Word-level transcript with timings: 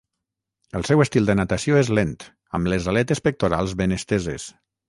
El 0.79 0.85
seu 0.89 1.03
estil 1.05 1.27
de 1.29 1.35
natació 1.41 1.77
és 1.83 1.93
lent, 1.99 2.15
amb 2.59 2.73
les 2.75 2.91
aletes 2.95 3.25
pectorals 3.29 3.81
ben 3.83 3.95
esteses. 4.03 4.53